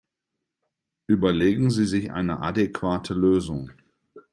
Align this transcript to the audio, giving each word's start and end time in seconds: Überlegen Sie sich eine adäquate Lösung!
Überlegen 1.05 1.69
Sie 1.69 1.85
sich 1.85 2.11
eine 2.11 2.39
adäquate 2.39 3.13
Lösung! 3.13 3.69